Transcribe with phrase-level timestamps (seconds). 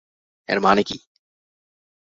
[0.49, 0.97] এর মানে কি?